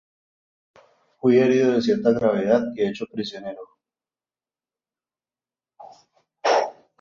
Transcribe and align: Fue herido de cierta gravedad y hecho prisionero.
Fue 1.19 1.37
herido 1.39 1.73
de 1.73 1.81
cierta 1.83 2.09
gravedad 2.11 2.63
y 2.73 2.85
hecho 2.87 3.05
prisionero. 3.05 3.61